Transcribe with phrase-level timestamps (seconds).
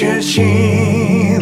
[0.00, 1.38] 中心。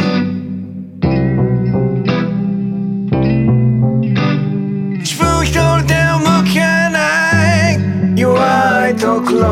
[4.98, 6.58] 自分一人では向け
[6.90, 9.46] ない弱いところ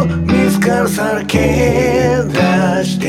[0.00, 1.38] を自らさらけ
[2.32, 3.06] 出して。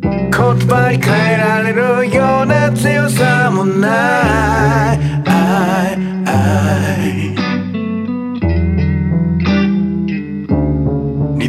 [0.00, 4.13] 言葉に変えられるような強さもない。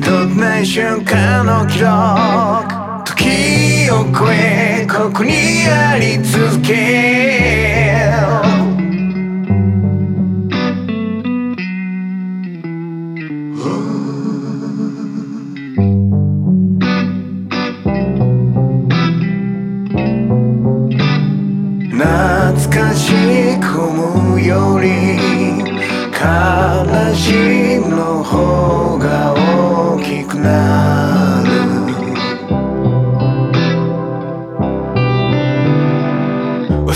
[0.05, 1.90] とない瞬間の記録
[3.05, 4.05] 時を。
[4.18, 5.34] 超えここに
[5.68, 8.14] あり続け
[21.92, 23.12] 懐かし
[23.59, 24.88] く思うより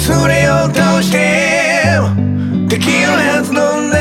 [0.10, 2.00] 忘れようとして
[2.68, 4.00] できるはずのな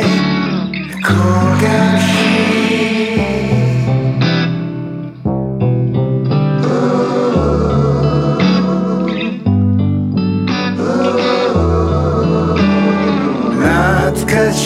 [0.00, 0.02] い
[1.00, 1.06] 転
[1.62, 1.66] が
[2.00, 2.04] し
[13.60, 14.62] 懐かし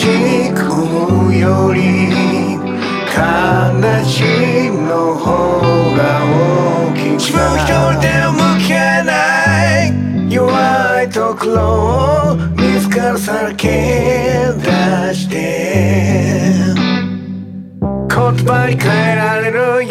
[0.55, 1.79] く思うより
[3.05, 3.19] 悲
[4.03, 4.40] しみ
[11.41, 13.67] 弱いところを見つかるさらけ
[14.57, 16.51] 出して。
[18.13, 19.57] 言葉に変えられる